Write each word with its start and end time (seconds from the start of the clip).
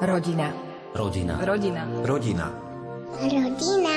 Rodina. 0.00 0.48
Rodina. 0.96 1.36
Rodina. 1.44 1.84
Rodina. 2.08 2.48
Rodina. 3.20 3.94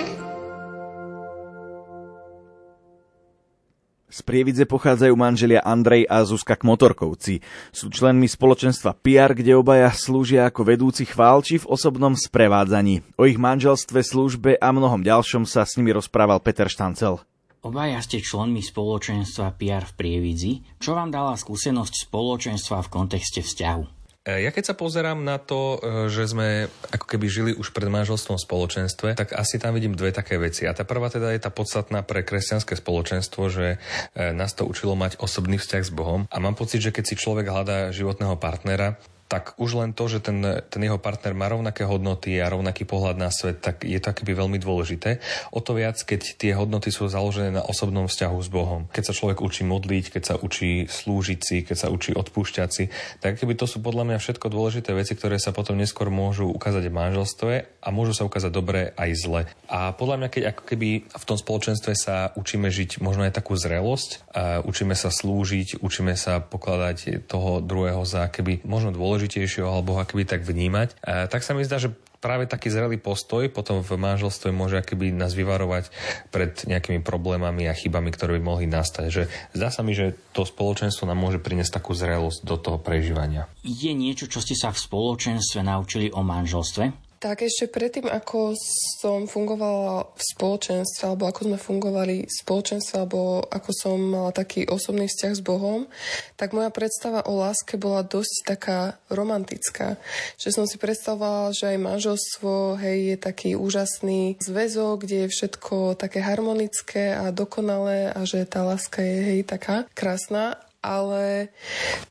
Z 4.11 4.19
Prievidze 4.27 4.67
pochádzajú 4.67 5.15
manželia 5.15 5.63
Andrej 5.63 6.03
a 6.11 6.27
Zuzka 6.27 6.59
Kmotorkovci. 6.59 7.39
Sú 7.71 7.87
členmi 7.87 8.27
spoločenstva 8.27 8.99
PR, 8.99 9.31
kde 9.31 9.55
obaja 9.55 9.95
slúžia 9.95 10.43
ako 10.51 10.75
vedúci 10.75 11.07
chválči 11.07 11.63
v 11.63 11.71
osobnom 11.71 12.19
sprevádzaní. 12.19 13.15
O 13.15 13.23
ich 13.23 13.39
manželstve, 13.39 14.03
službe 14.03 14.59
a 14.59 14.75
mnohom 14.75 15.07
ďalšom 15.07 15.47
sa 15.47 15.63
s 15.63 15.79
nimi 15.79 15.95
rozprával 15.95 16.43
Peter 16.43 16.67
Štancel. 16.67 17.23
Obaja 17.63 18.03
ste 18.03 18.19
členmi 18.19 18.59
spoločenstva 18.59 19.55
PR 19.55 19.87
v 19.87 19.95
Prievidzi. 19.95 20.83
Čo 20.83 20.99
vám 20.99 21.15
dala 21.15 21.39
skúsenosť 21.39 22.11
spoločenstva 22.11 22.83
v 22.83 22.91
kontexte 22.91 23.39
vzťahu? 23.39 24.02
E, 24.23 24.47
ja 24.47 24.55
keď 24.55 24.71
sa 24.71 24.75
pozerám 24.79 25.19
na 25.19 25.35
to, 25.35 25.83
e, 25.83 26.07
že 26.07 26.31
sme 26.31 26.71
ako 26.95 27.05
keby 27.11 27.25
žili 27.27 27.51
už 27.51 27.75
pred 27.75 27.91
manželstvom 27.91 28.39
spoločenstve, 28.39 29.19
tak 29.19 29.35
asi 29.35 29.59
tam 29.59 29.75
vidím 29.75 29.99
dve 29.99 30.15
také 30.15 30.39
veci. 30.39 30.63
A 30.63 30.71
tá 30.71 30.87
prvá 30.87 31.11
teda 31.11 31.35
je 31.35 31.43
tá 31.43 31.51
podstatná 31.51 32.07
pre 32.07 32.23
kresťanské 32.23 32.79
spoločenstvo, 32.79 33.51
že 33.51 33.75
e, 34.15 34.31
nás 34.31 34.55
to 34.55 34.63
učilo 34.63 34.95
mať 34.95 35.19
osobný 35.19 35.59
vzťah 35.59 35.83
s 35.83 35.91
Bohom. 35.91 36.23
A 36.31 36.39
mám 36.39 36.55
pocit, 36.55 36.79
že 36.79 36.95
keď 36.95 37.03
si 37.03 37.19
človek 37.19 37.51
hľadá 37.51 37.91
životného 37.91 38.39
partnera, 38.39 38.95
tak 39.33 39.57
už 39.57 39.81
len 39.81 39.97
to, 39.97 40.05
že 40.05 40.21
ten, 40.21 40.45
ten 40.69 40.81
jeho 40.85 41.01
partner 41.01 41.33
má 41.33 41.49
rovnaké 41.49 41.89
hodnoty 41.89 42.37
a 42.37 42.53
rovnaký 42.53 42.85
pohľad 42.85 43.17
na 43.17 43.33
svet, 43.33 43.65
tak 43.65 43.81
je 43.81 43.97
to 43.97 44.13
akoby 44.13 44.37
veľmi 44.37 44.61
dôležité. 44.61 45.17
O 45.49 45.57
to 45.57 45.73
viac, 45.73 45.97
keď 45.97 46.37
tie 46.37 46.53
hodnoty 46.53 46.93
sú 46.93 47.09
založené 47.09 47.49
na 47.49 47.65
osobnom 47.65 48.05
vzťahu 48.05 48.37
s 48.37 48.49
Bohom. 48.53 48.85
Keď 48.93 49.09
sa 49.09 49.17
človek 49.17 49.41
učí 49.41 49.65
modliť, 49.65 50.13
keď 50.13 50.23
sa 50.23 50.35
učí 50.37 50.85
slúžiť 50.85 51.39
si, 51.41 51.57
keď 51.65 51.77
sa 51.81 51.87
učí 51.89 52.13
odpúšťať 52.13 52.69
si, 52.69 52.93
tak 53.25 53.41
keby 53.41 53.57
to 53.57 53.65
sú 53.65 53.81
podľa 53.81 54.05
mňa 54.05 54.17
všetko 54.21 54.53
dôležité 54.53 54.93
veci, 54.93 55.17
ktoré 55.17 55.41
sa 55.41 55.49
potom 55.49 55.81
neskôr 55.81 56.13
môžu 56.13 56.45
ukázať 56.53 56.85
v 56.85 56.93
manželstve 56.93 57.53
a 57.81 57.87
môžu 57.89 58.13
sa 58.13 58.29
ukázať 58.29 58.53
dobre 58.53 58.93
aj 58.93 59.09
zle. 59.17 59.41
A 59.65 59.97
podľa 59.97 60.21
mňa, 60.21 60.29
keď 60.29 60.43
ako 60.53 60.63
keby 60.69 61.09
v 61.09 61.25
tom 61.25 61.41
spoločenstve 61.41 61.97
sa 61.97 62.29
učíme 62.37 62.69
žiť 62.69 63.01
možno 63.01 63.25
aj 63.25 63.33
takú 63.33 63.57
zrelosť, 63.57 64.29
učíme 64.61 64.93
sa 64.93 65.09
slúžiť, 65.09 65.81
učíme 65.81 66.13
sa 66.13 66.37
pokladať 66.37 67.25
toho 67.25 67.65
druhého 67.65 68.05
za 68.05 68.29
keby 68.29 68.61
možno 68.61 68.93
dôležité 68.93 69.22
dôležitejšieho 69.23 69.67
alebo 69.71 69.95
akoby 69.95 70.27
tak 70.27 70.43
vnímať, 70.43 70.99
tak 71.31 71.47
sa 71.47 71.55
mi 71.55 71.63
zdá, 71.63 71.79
že 71.79 71.95
práve 72.19 72.43
taký 72.47 72.67
zrelý 72.71 72.99
postoj 72.99 73.47
potom 73.47 73.79
v 73.79 73.95
manželstve 73.95 74.51
môže 74.51 74.79
akoby 74.79 75.15
nás 75.15 75.31
vyvarovať 75.31 75.91
pred 76.31 76.51
nejakými 76.67 76.99
problémami 77.03 77.67
a 77.67 77.75
chybami, 77.75 78.11
ktoré 78.11 78.39
by 78.39 78.43
mohli 78.43 78.67
nastať. 78.67 79.05
Že 79.07 79.23
zdá 79.55 79.71
sa 79.71 79.83
mi, 79.83 79.95
že 79.95 80.15
to 80.35 80.43
spoločenstvo 80.43 81.07
nám 81.07 81.19
môže 81.19 81.39
priniesť 81.39 81.79
takú 81.79 81.95
zrelosť 81.95 82.43
do 82.43 82.55
toho 82.59 82.79
prežívania. 82.79 83.47
Je 83.63 83.91
niečo, 83.95 84.27
čo 84.27 84.43
ste 84.43 84.55
sa 84.59 84.75
v 84.75 84.79
spoločenstve 84.79 85.63
naučili 85.63 86.11
o 86.11 86.19
manželstve? 86.23 87.12
Tak 87.23 87.39
ešte 87.39 87.71
predtým, 87.71 88.11
ako 88.11 88.51
som 88.99 89.31
fungovala 89.31 90.11
v 90.11 90.21
spoločenstve, 90.35 91.07
alebo 91.07 91.31
ako 91.31 91.41
sme 91.47 91.55
fungovali 91.55 92.27
v 92.27 92.33
spoločenstve, 92.43 92.99
alebo 92.99 93.39
ako 93.47 93.71
som 93.71 93.95
mala 93.95 94.35
taký 94.35 94.67
osobný 94.67 95.07
vzťah 95.07 95.31
s 95.31 95.39
Bohom, 95.39 95.87
tak 96.35 96.51
moja 96.51 96.67
predstava 96.67 97.23
o 97.23 97.39
láske 97.39 97.79
bola 97.79 98.03
dosť 98.03 98.35
taká 98.43 98.99
romantická. 99.07 99.95
Že 100.35 100.49
som 100.51 100.65
si 100.67 100.75
predstavovala, 100.75 101.55
že 101.55 101.71
aj 101.71 101.85
manželstvo 101.95 102.75
hej, 102.83 103.15
je 103.15 103.17
taký 103.23 103.55
úžasný 103.55 104.35
zväzok, 104.43 105.07
kde 105.07 105.23
je 105.23 105.31
všetko 105.31 105.95
také 105.95 106.19
harmonické 106.19 107.15
a 107.15 107.31
dokonalé 107.31 108.11
a 108.11 108.27
že 108.27 108.43
tá 108.43 108.67
láska 108.67 108.99
je 108.99 109.17
hej, 109.31 109.39
taká 109.47 109.87
krásna 109.95 110.59
ale 110.83 111.55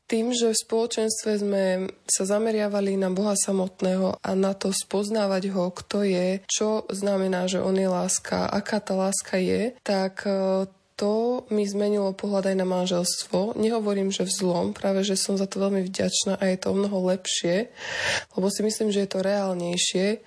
tým, 0.09 0.33
že 0.33 0.49
v 0.49 0.61
spoločenstve 0.65 1.31
sme 1.37 1.65
sa 2.09 2.25
zameriavali 2.25 2.97
na 2.97 3.13
Boha 3.13 3.37
samotného 3.37 4.17
a 4.17 4.31
na 4.33 4.57
to 4.57 4.73
spoznávať 4.73 5.53
ho, 5.53 5.69
kto 5.69 6.01
je, 6.01 6.41
čo 6.49 6.89
znamená, 6.89 7.45
že 7.45 7.61
on 7.61 7.77
je 7.77 7.85
láska, 7.85 8.49
aká 8.49 8.81
tá 8.81 8.97
láska 8.97 9.37
je, 9.37 9.77
tak 9.85 10.25
e, 10.25 10.65
to 10.97 11.43
mi 11.49 11.65
zmenilo 11.65 12.13
pohľad 12.13 12.53
aj 12.53 12.57
na 12.57 12.67
manželstvo. 12.69 13.57
Nehovorím, 13.57 14.13
že 14.13 14.25
v 14.25 14.33
zlom, 14.33 14.67
práve 14.77 15.01
že 15.01 15.17
som 15.17 15.37
za 15.37 15.49
to 15.49 15.61
veľmi 15.61 15.85
vďačná 15.85 16.37
a 16.37 16.43
je 16.49 16.57
to 16.57 16.73
o 16.73 16.77
mnoho 16.77 17.13
lepšie, 17.13 17.73
lebo 18.37 18.47
si 18.49 18.61
myslím, 18.65 18.93
že 18.93 19.05
je 19.05 19.09
to 19.09 19.25
reálnejšie. 19.25 20.21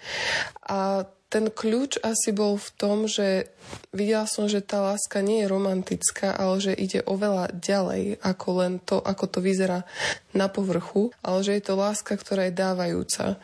A 0.67 1.07
ten 1.37 1.53
kľúč 1.53 2.01
asi 2.01 2.33
bol 2.33 2.57
v 2.57 2.69
tom, 2.81 3.05
že 3.05 3.53
videla 3.93 4.25
som, 4.25 4.49
že 4.49 4.65
tá 4.65 4.81
láska 4.81 5.21
nie 5.21 5.45
je 5.45 5.53
romantická, 5.53 6.33
ale 6.33 6.65
že 6.65 6.73
ide 6.73 7.05
oveľa 7.05 7.53
ďalej 7.53 8.25
ako 8.25 8.49
len 8.65 8.73
to, 8.81 9.05
ako 9.05 9.25
to 9.29 9.39
vyzerá 9.45 9.85
na 10.37 10.53
povrchu, 10.53 11.13
ale 11.25 11.41
že 11.41 11.57
je 11.57 11.63
to 11.65 11.75
láska, 11.81 12.13
ktorá 12.17 12.49
je 12.49 12.55
dávajúca. 12.57 13.41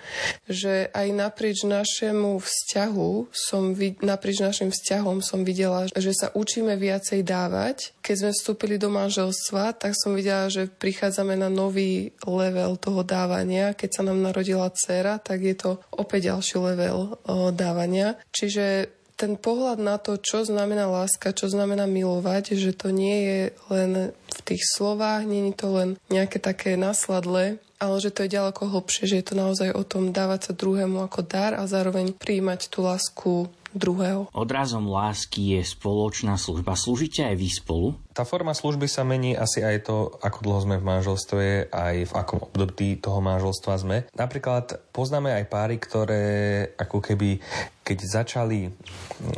Že 0.48 0.92
aj 0.92 1.08
naprieč 1.16 1.64
našemu 1.64 2.36
vzťahu 2.36 3.32
som, 3.32 3.72
naprieč 4.04 4.38
našim 4.44 4.68
vzťahom 4.68 5.24
som 5.24 5.40
videla, 5.44 5.88
že 5.88 6.12
sa 6.12 6.28
učíme 6.36 6.76
viacej 6.76 7.24
dávať. 7.24 7.96
Keď 8.04 8.14
sme 8.16 8.30
vstúpili 8.36 8.76
do 8.76 8.92
manželstva, 8.92 9.72
tak 9.76 9.96
som 9.96 10.12
videla, 10.12 10.52
že 10.52 10.68
prichádzame 10.68 11.36
na 11.36 11.48
nový 11.48 12.12
level 12.28 12.76
toho 12.76 13.00
dávania. 13.00 13.72
Keď 13.72 13.90
sa 13.90 14.02
nám 14.04 14.20
narodila 14.20 14.68
dcera, 14.68 15.16
tak 15.16 15.40
je 15.40 15.56
to 15.56 15.80
opäť 15.96 16.32
ďalší 16.36 16.56
level 16.60 17.16
o, 17.24 17.48
dávania. 17.82 18.14
Čiže 18.30 18.94
ten 19.18 19.38
pohľad 19.38 19.78
na 19.78 19.98
to, 19.98 20.18
čo 20.18 20.42
znamená 20.42 20.86
láska, 20.90 21.34
čo 21.34 21.46
znamená 21.46 21.86
milovať, 21.86 22.58
že 22.58 22.74
to 22.74 22.90
nie 22.90 23.18
je 23.22 23.40
len 23.70 23.90
v 24.10 24.40
tých 24.42 24.62
slovách, 24.66 25.26
nie 25.26 25.50
je 25.50 25.54
to 25.58 25.68
len 25.70 25.90
nejaké 26.10 26.42
také 26.42 26.74
nasladle, 26.74 27.62
ale 27.78 27.96
že 27.98 28.10
to 28.10 28.26
je 28.26 28.34
ďaleko 28.34 28.70
hlbšie, 28.70 29.06
že 29.06 29.18
je 29.22 29.26
to 29.26 29.34
naozaj 29.38 29.70
o 29.74 29.82
tom 29.86 30.10
dávať 30.10 30.50
sa 30.50 30.52
druhému 30.58 31.02
ako 31.06 31.22
dar 31.22 31.54
a 31.54 31.66
zároveň 31.70 32.14
príjmať 32.14 32.70
tú 32.70 32.82
lásku 32.82 33.46
druhého. 33.74 34.28
Odrazom 34.32 34.88
lásky 34.88 35.58
je 35.58 35.62
spoločná 35.64 36.36
služba. 36.36 36.78
Slúžite 36.78 37.24
aj 37.24 37.36
vy 37.36 37.48
spolu? 37.48 37.88
Tá 38.12 38.28
forma 38.28 38.52
služby 38.52 38.86
sa 38.88 39.02
mení 39.02 39.32
asi 39.32 39.64
aj 39.64 39.88
to, 39.88 40.12
ako 40.20 40.38
dlho 40.44 40.60
sme 40.64 40.76
v 40.76 40.88
manželstve, 40.88 41.44
aj 41.72 41.96
v 42.08 42.12
akom 42.12 42.40
období 42.44 43.00
toho 43.00 43.24
manželstva 43.24 43.74
sme. 43.80 43.96
Napríklad 44.12 44.78
poznáme 44.92 45.32
aj 45.32 45.44
páry, 45.48 45.76
ktoré 45.80 46.24
ako 46.76 47.00
keby, 47.00 47.40
keď 47.80 47.98
začali 48.22 48.68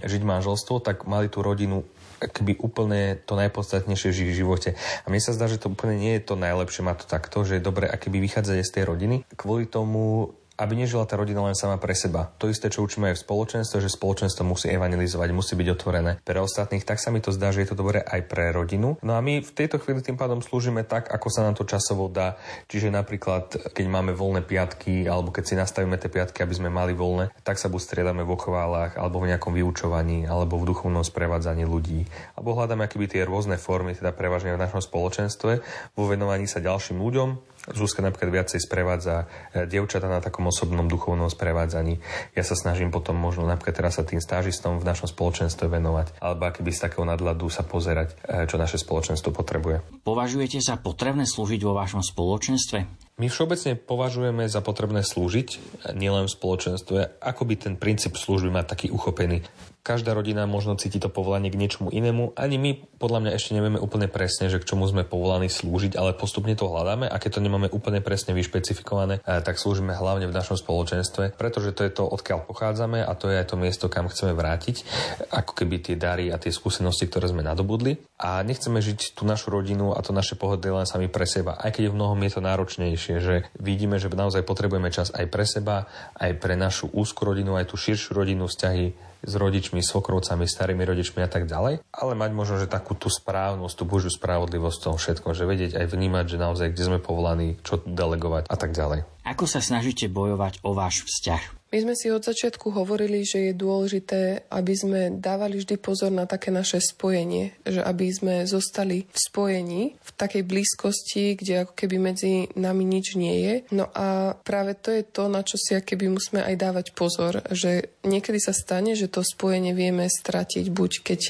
žiť 0.02 0.22
manželstvo, 0.26 0.82
tak 0.82 1.06
mali 1.06 1.30
tú 1.30 1.40
rodinu 1.40 1.86
keby 2.18 2.56
úplne 2.62 3.20
to 3.26 3.36
najpodstatnejšie 3.36 4.10
v 4.14 4.32
živote. 4.32 4.70
A 5.04 5.06
mne 5.10 5.20
sa 5.20 5.36
zdá, 5.36 5.50
že 5.50 5.60
to 5.60 5.72
úplne 5.72 6.00
nie 6.00 6.16
je 6.16 6.24
to 6.24 6.40
najlepšie, 6.40 6.86
má 6.86 6.96
to 6.96 7.04
takto, 7.04 7.44
že 7.44 7.60
je 7.60 7.66
dobre, 7.66 7.84
aké 7.84 8.08
by 8.08 8.18
vychádzať 8.22 8.56
z 8.64 8.74
tej 8.80 8.84
rodiny. 8.88 9.16
Kvôli 9.36 9.68
tomu 9.68 10.32
aby 10.54 10.78
nežila 10.78 11.02
tá 11.04 11.18
rodina 11.18 11.42
len 11.42 11.58
sama 11.58 11.82
pre 11.82 11.94
seba. 11.98 12.30
To 12.38 12.46
isté, 12.46 12.70
čo 12.70 12.86
učíme 12.86 13.10
aj 13.10 13.18
v 13.18 13.24
spoločenstve, 13.26 13.78
že 13.82 13.90
spoločenstvo 13.90 14.46
musí 14.46 14.70
evangelizovať, 14.70 15.28
musí 15.34 15.58
byť 15.58 15.68
otvorené 15.74 16.12
pre 16.22 16.38
ostatných, 16.38 16.86
tak 16.86 17.02
sa 17.02 17.10
mi 17.10 17.18
to 17.18 17.34
zdá, 17.34 17.50
že 17.50 17.66
je 17.66 17.74
to 17.74 17.80
dobré 17.80 17.98
aj 18.02 18.20
pre 18.30 18.54
rodinu. 18.54 18.94
No 19.02 19.18
a 19.18 19.20
my 19.20 19.42
v 19.42 19.50
tejto 19.50 19.82
chvíli 19.82 20.00
tým 20.00 20.14
pádom 20.14 20.38
slúžime 20.38 20.86
tak, 20.86 21.10
ako 21.10 21.26
sa 21.30 21.42
nám 21.42 21.58
to 21.58 21.66
časovo 21.66 22.06
dá. 22.06 22.38
Čiže 22.70 22.94
napríklad, 22.94 23.74
keď 23.74 23.86
máme 23.90 24.14
voľné 24.14 24.46
piatky, 24.46 25.10
alebo 25.10 25.34
keď 25.34 25.44
si 25.44 25.54
nastavíme 25.58 25.98
tie 25.98 26.12
piatky, 26.12 26.46
aby 26.46 26.54
sme 26.54 26.70
mali 26.70 26.94
voľné, 26.94 27.34
tak 27.42 27.58
sa 27.58 27.66
buď 27.66 27.80
striedame 27.82 28.22
v 28.22 28.34
ochválach, 28.38 28.94
alebo 28.94 29.22
v 29.26 29.34
nejakom 29.34 29.50
vyučovaní, 29.50 30.30
alebo 30.30 30.62
v 30.62 30.70
duchovnom 30.70 31.02
sprevádzaní 31.02 31.66
ľudí. 31.66 32.06
Alebo 32.38 32.54
hľadáme 32.54 32.86
akéby 32.86 33.10
tie 33.10 33.26
rôzne 33.26 33.58
formy, 33.58 33.98
teda 33.98 34.14
prevažne 34.14 34.54
v 34.54 34.62
našom 34.62 34.78
spoločenstve, 34.78 35.52
vo 35.98 36.04
venovaní 36.06 36.46
sa 36.46 36.62
ďalším 36.62 37.02
ľuďom, 37.02 37.54
Zuzka 37.64 38.04
napríklad 38.04 38.44
viacej 38.44 38.60
sprevádza 38.60 39.24
e, 39.56 39.64
dievčata 39.64 40.04
na 40.04 40.20
takom 40.20 40.43
osobnom 40.48 40.86
duchovnom 40.88 41.28
sprevádzaní. 41.28 42.00
Ja 42.34 42.44
sa 42.46 42.56
snažím 42.56 42.88
potom 42.88 43.16
možno 43.18 43.44
napríklad 43.44 43.84
teraz 43.84 44.00
sa 44.00 44.04
tým 44.04 44.22
stážistom 44.22 44.80
v 44.80 44.88
našom 44.88 45.08
spoločenstve 45.10 45.66
venovať, 45.68 46.18
alebo 46.20 46.48
akýby 46.48 46.72
z 46.72 46.88
takého 46.88 47.04
nadhľadu 47.04 47.46
sa 47.50 47.66
pozerať, 47.66 48.16
e, 48.24 48.46
čo 48.48 48.56
naše 48.60 48.80
spoločenstvo 48.80 49.30
potrebuje. 49.32 50.04
Považujete 50.04 50.62
za 50.62 50.80
potrebné 50.80 51.24
slúžiť 51.28 51.60
vo 51.64 51.74
vašom 51.76 52.04
spoločenstve? 52.04 52.78
My 53.14 53.26
všeobecne 53.30 53.78
považujeme 53.78 54.44
za 54.50 54.58
potrebné 54.58 55.06
slúžiť, 55.06 55.48
e, 55.54 55.58
nielen 55.94 56.26
v 56.26 56.34
spoločenstve, 56.34 57.22
ako 57.22 57.42
by 57.46 57.54
ten 57.54 57.74
princíp 57.78 58.18
služby 58.18 58.50
má 58.50 58.62
taký 58.66 58.90
uchopený. 58.90 59.44
Každá 59.84 60.16
rodina 60.16 60.48
možno 60.48 60.80
cíti 60.80 60.96
to 60.96 61.12
povolanie 61.12 61.52
k 61.52 61.60
niečomu 61.60 61.92
inému. 61.92 62.32
Ani 62.40 62.56
my 62.56 62.88
podľa 62.96 63.20
mňa 63.20 63.32
ešte 63.36 63.52
nevieme 63.52 63.76
úplne 63.76 64.08
presne, 64.08 64.48
že 64.48 64.56
k 64.56 64.64
čomu 64.64 64.88
sme 64.88 65.04
povolaní 65.04 65.52
slúžiť, 65.52 66.00
ale 66.00 66.16
postupne 66.16 66.56
to 66.56 66.72
hľadáme 66.72 67.04
a 67.04 67.20
keď 67.20 67.36
to 67.36 67.44
nemáme 67.44 67.68
úplne 67.68 68.00
presne 68.00 68.32
vyšpecifikované, 68.32 69.20
eh, 69.20 69.44
tak 69.44 69.60
slúžime 69.60 69.92
hlavne 69.92 70.24
v 70.24 70.32
našom 70.32 70.56
spoločenstve, 70.56 71.36
pretože 71.36 71.76
to 71.76 71.84
je 71.84 71.92
to, 71.92 72.08
odkiaľ 72.08 72.48
pochádzame 72.48 73.04
a 73.04 73.12
to 73.12 73.28
je 73.28 73.36
aj 73.36 73.52
to 73.52 73.60
miesto, 73.60 73.92
kam 73.92 74.08
chceme 74.08 74.32
vrátiť, 74.32 74.88
ako 75.28 75.52
keby 75.52 75.76
tie 75.84 76.00
dary 76.00 76.32
a 76.32 76.40
tie 76.40 76.48
skúsenosti, 76.48 77.04
ktoré 77.04 77.28
sme 77.28 77.44
nadobudli. 77.44 78.00
A 78.16 78.40
nechceme 78.40 78.80
žiť 78.80 79.12
tú 79.12 79.28
našu 79.28 79.52
rodinu 79.52 79.92
a 79.92 80.00
to 80.00 80.16
naše 80.16 80.32
pohodlie 80.40 80.72
len 80.72 80.88
sami 80.88 81.12
pre 81.12 81.28
seba, 81.28 81.60
aj 81.60 81.76
keď 81.76 81.92
v 81.92 81.96
mnohom 82.00 82.16
je 82.24 82.32
to 82.32 82.40
náročnejšie, 82.40 83.14
že 83.20 83.34
vidíme, 83.60 84.00
že 84.00 84.08
naozaj 84.08 84.48
potrebujeme 84.48 84.88
čas 84.88 85.12
aj 85.12 85.28
pre 85.28 85.44
seba, 85.44 85.84
aj 86.16 86.40
pre 86.40 86.56
našu 86.56 86.88
úzku 86.88 87.28
rodinu, 87.28 87.60
aj 87.60 87.68
tú 87.68 87.76
širšiu 87.76 88.16
rodinu, 88.16 88.48
vzťahy 88.48 89.12
s 89.24 89.34
rodičmi, 89.34 89.80
svokrovcami, 89.80 90.44
starými 90.44 90.84
rodičmi 90.84 91.20
a 91.24 91.28
tak 91.28 91.48
ďalej, 91.48 91.80
ale 91.90 92.12
mať 92.12 92.30
možno, 92.36 92.56
že 92.60 92.70
takú 92.70 92.92
tú 92.96 93.08
správnosť, 93.08 93.74
tú 93.74 93.84
božiu 93.88 94.12
spravodlivosť 94.12 94.76
v 94.78 94.84
tom 94.84 94.96
všetkom, 95.00 95.32
že 95.32 95.48
vedieť 95.48 95.72
aj 95.80 95.86
vnímať, 95.90 96.24
že 96.28 96.36
naozaj 96.40 96.72
kde 96.72 96.84
sme 96.84 96.98
povolaní, 97.00 97.56
čo 97.64 97.80
delegovať 97.82 98.48
a 98.48 98.56
tak 98.56 98.76
ďalej. 98.76 99.13
Ako 99.24 99.48
sa 99.48 99.64
snažíte 99.64 100.06
bojovať 100.12 100.60
o 100.62 100.76
váš 100.76 101.08
vzťah? 101.08 101.64
My 101.74 101.82
sme 101.82 101.98
si 101.98 102.06
od 102.06 102.22
začiatku 102.22 102.70
hovorili, 102.70 103.26
že 103.26 103.50
je 103.50 103.58
dôležité, 103.58 104.46
aby 104.46 104.74
sme 104.78 105.00
dávali 105.18 105.58
vždy 105.58 105.74
pozor 105.82 106.14
na 106.14 106.22
také 106.22 106.54
naše 106.54 106.78
spojenie, 106.78 107.50
že 107.66 107.82
aby 107.82 108.14
sme 108.14 108.46
zostali 108.46 109.10
v 109.10 109.18
spojení, 109.18 109.82
v 109.98 110.10
takej 110.14 110.46
blízkosti, 110.46 111.34
kde 111.34 111.66
ako 111.66 111.74
keby 111.74 111.96
medzi 111.98 112.46
nami 112.54 112.86
nič 112.86 113.18
nie 113.18 113.36
je. 113.42 113.54
No 113.74 113.90
a 113.90 114.38
práve 114.46 114.78
to 114.78 114.94
je 114.94 115.02
to, 115.02 115.26
na 115.26 115.42
čo 115.42 115.58
si 115.58 115.74
keby 115.74 116.14
musíme 116.14 116.46
aj 116.46 116.54
dávať 116.54 116.86
pozor, 116.94 117.42
že 117.50 117.90
niekedy 118.06 118.38
sa 118.38 118.54
stane, 118.54 118.94
že 118.94 119.10
to 119.10 119.26
spojenie 119.26 119.74
vieme 119.74 120.06
stratiť, 120.06 120.70
buď 120.70 120.92
keď 121.02 121.20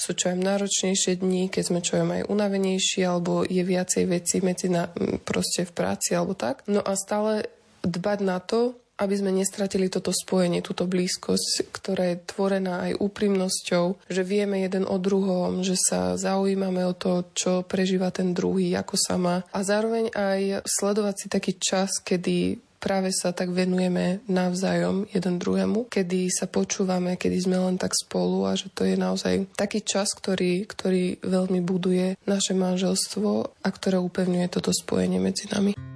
sú 0.00 0.16
čo 0.16 0.32
aj 0.32 0.40
náročnejšie 0.40 1.20
dni, 1.20 1.52
keď 1.52 1.64
sme 1.68 1.84
čo 1.84 2.00
aj 2.00 2.32
unavenejší, 2.32 3.04
alebo 3.04 3.44
je 3.44 3.60
viacej 3.60 4.08
veci 4.08 4.40
medzi 4.40 4.72
na, 4.72 4.88
proste 5.20 5.68
v 5.68 5.72
práci 5.76 6.16
alebo 6.16 6.32
tak. 6.32 6.64
No 6.64 6.80
a 6.80 6.96
stále 6.96 7.31
dbať 7.82 8.18
na 8.22 8.38
to, 8.38 8.78
aby 9.02 9.14
sme 9.18 9.34
nestratili 9.34 9.90
toto 9.90 10.14
spojenie, 10.14 10.62
túto 10.62 10.86
blízkosť, 10.86 11.74
ktorá 11.74 12.14
je 12.14 12.22
tvorená 12.22 12.86
aj 12.86 13.02
úprimnosťou, 13.02 14.06
že 14.06 14.22
vieme 14.22 14.62
jeden 14.62 14.86
o 14.86 14.96
druhom, 15.02 15.66
že 15.66 15.74
sa 15.74 16.14
zaujímame 16.14 16.86
o 16.86 16.94
to, 16.94 17.26
čo 17.34 17.66
prežíva 17.66 18.14
ten 18.14 18.30
druhý, 18.30 18.70
ako 18.78 18.94
sa 18.94 19.18
má. 19.18 19.42
A 19.50 19.66
zároveň 19.66 20.14
aj 20.14 20.62
sledovať 20.62 21.14
si 21.18 21.26
taký 21.26 21.52
čas, 21.58 21.98
kedy 21.98 22.62
práve 22.82 23.14
sa 23.14 23.30
tak 23.30 23.54
venujeme 23.54 24.26
navzájom 24.26 25.06
jeden 25.10 25.38
druhému, 25.38 25.86
kedy 25.86 26.26
sa 26.34 26.50
počúvame, 26.50 27.14
kedy 27.14 27.38
sme 27.38 27.58
len 27.58 27.78
tak 27.78 27.94
spolu 27.94 28.50
a 28.50 28.58
že 28.58 28.74
to 28.74 28.82
je 28.82 28.98
naozaj 28.98 29.46
taký 29.54 29.86
čas, 29.86 30.10
ktorý, 30.18 30.66
ktorý 30.66 31.22
veľmi 31.22 31.62
buduje 31.62 32.18
naše 32.26 32.58
manželstvo 32.58 33.30
a 33.62 33.68
ktoré 33.70 34.02
upevňuje 34.02 34.46
toto 34.50 34.74
spojenie 34.74 35.22
medzi 35.22 35.46
nami. 35.54 35.91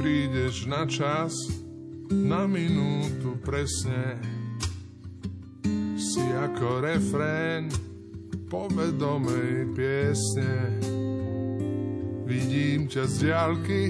Prídeš 0.00 0.64
na 0.64 0.88
čas, 0.88 1.32
na 2.08 2.48
minútu 2.48 3.36
presne. 3.44 4.16
Si 5.94 6.24
ako 6.24 6.80
refrén 6.80 7.68
povedomej 8.48 9.70
piesne. 9.76 10.80
Vidím 12.24 12.88
ťa 12.88 13.04
z 13.06 13.14
diálky, 13.22 13.82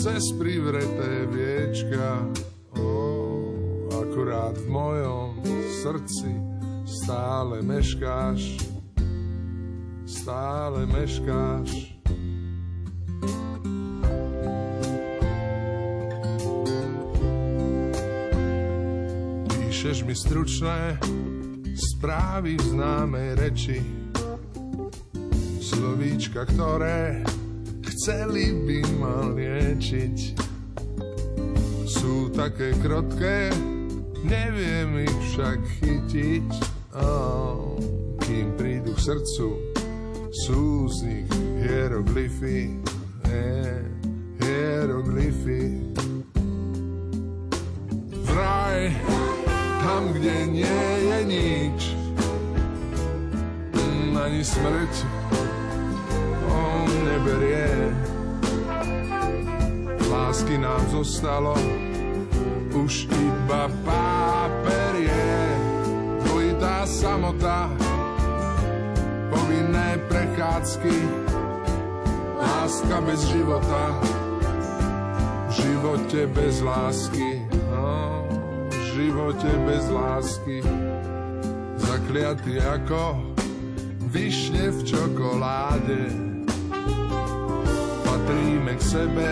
cez 0.00 0.22
privreté 0.40 1.28
viečka. 1.28 2.24
Oh, 2.74 3.92
akurát 3.92 4.56
v 4.56 4.66
mojom 4.72 5.44
srdci 5.84 6.32
stále 7.04 7.60
meškáš, 7.60 8.77
stále 10.28 10.84
meškáš. 10.84 11.96
Píšeš 19.48 20.04
mi 20.04 20.12
stručné 20.12 21.00
správy 21.72 22.60
v 22.60 22.64
známej 22.76 23.30
reči. 23.40 23.80
Slovíčka, 25.64 26.44
ktoré 26.44 27.24
chceli 27.88 28.52
by 28.68 28.78
ma 29.00 29.32
liečiť. 29.32 30.16
Sú 31.88 32.28
také 32.36 32.76
krotké, 32.84 33.48
neviem 34.28 35.08
ich 35.08 35.18
však 35.32 35.56
chytiť. 35.80 36.48
Oh, 37.00 37.80
Kým 38.28 38.52
prídu 38.60 38.92
k 38.92 39.00
srdcu, 39.00 39.77
sú 40.32 40.88
z 40.88 40.96
nich 41.08 41.30
hieroglyfy 41.64 42.76
eh, 43.28 43.80
Hieroglyfy 44.40 45.62
Vraj 48.28 48.92
tam, 49.82 50.12
kde 50.12 50.34
nie 50.46 50.82
je 51.08 51.18
nič. 51.26 51.80
Ani 54.28 54.44
smrť 54.44 54.94
on 56.46 56.86
neberie. 57.02 57.90
Lásky 60.06 60.60
nám 60.60 60.84
zostalo 60.92 61.56
už 62.76 63.08
iba 63.08 63.72
páperie. 63.88 65.32
Dvojitá 66.28 66.84
samota, 66.84 67.72
prechádzky, 70.48 70.96
láska 72.40 73.00
bez 73.04 73.20
života, 73.28 74.00
v 75.48 75.52
živote 75.52 76.20
bez 76.32 76.60
lásky. 76.64 77.44
Živote 78.96 79.52
bez 79.68 79.84
lásky. 79.92 80.64
Zakliatý 81.76 82.64
ako 82.64 83.20
vyšne 84.08 84.72
v 84.72 84.80
čokoláde. 84.88 86.02
Patríme 88.08 88.72
k 88.72 88.82
sebe 88.82 89.28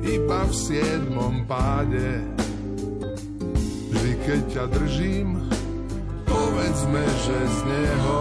iba 0.00 0.40
v 0.48 0.52
siedmom 0.56 1.44
páde. 1.44 2.24
Vždy 3.92 4.12
keď 4.24 4.40
ťa 4.48 4.64
držím 4.80 5.44
povedzme, 6.24 7.04
že 7.04 7.36
z 7.36 7.58
neho 7.68 8.16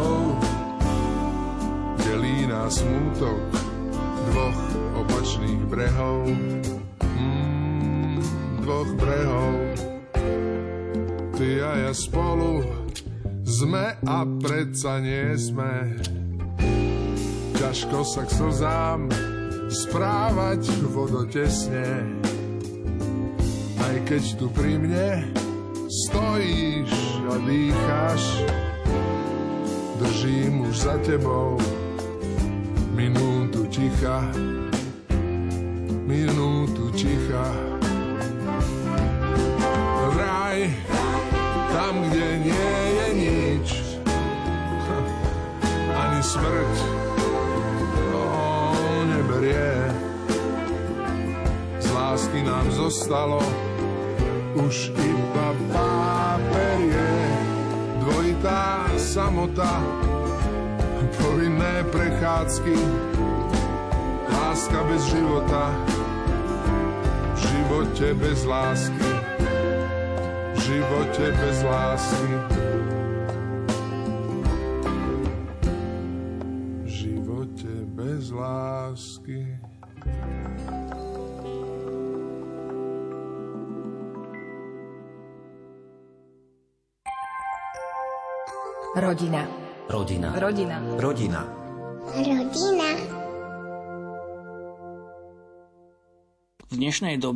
delí 2.15 2.47
nás 2.47 2.79
smútok 2.79 3.43
dvoch 4.31 4.61
opačných 5.03 5.67
brehov 5.67 6.23
mm, 7.03 8.15
dvoch 8.63 8.91
brehov 8.95 9.55
ty 11.35 11.59
a 11.59 11.75
ja 11.75 11.91
spolu 11.91 12.63
sme 13.43 13.99
a 14.07 14.23
predsa 14.39 15.03
nie 15.03 15.35
sme. 15.35 15.99
Ťažko 17.59 18.07
sa 18.07 18.23
k 18.23 18.31
slzám 18.31 19.11
správať 19.67 20.71
vodotesne. 20.87 22.15
Aj 23.83 23.95
keď 24.07 24.23
tu 24.39 24.47
pri 24.55 24.79
mne 24.79 25.35
stojíš 25.91 26.91
a 27.27 27.35
dýcháš, 27.43 28.23
držím 29.99 30.63
už 30.71 30.75
za 30.79 30.95
tebou 31.03 31.59
minútu 32.95 33.67
ticha, 33.67 34.23
minútu 36.07 36.87
ticha. 36.95 37.43
Vraj, 40.15 40.71
tam, 41.75 41.95
kde 42.07 42.27
nie 42.39 42.71
je 42.95 43.07
nič, 43.19 43.67
ani 46.01 46.21
smrť 46.23 46.73
to 47.99 48.23
neberie. 49.11 49.71
Z 51.83 51.87
lásky 51.91 52.39
nám 52.47 52.71
zostalo 52.71 53.43
už 54.55 54.95
iba 54.95 55.47
páperie, 55.75 57.11
dvojitá 57.99 58.87
samota, 58.95 59.83
povinné 61.55 61.83
prechádzky, 61.87 62.75
láska 64.27 64.83
bez 64.91 65.01
života, 65.07 65.71
v 67.31 67.39
živote 67.39 68.07
bez 68.13 68.43
lásky 68.43 69.07
živote 70.65 71.31
bez 71.31 71.57
lásky. 71.63 72.31
V 76.83 76.87
živote 76.87 77.73
bez 77.95 78.31
lásky. 78.31 79.39
Rodina. 88.95 89.64
Rodina. 89.85 90.33
Rodina. 90.39 90.81
Rodina. 90.97 91.45
Rodina. 92.09 92.89
V 96.65 96.73
dnešnej 96.73 97.21
dobe 97.21 97.33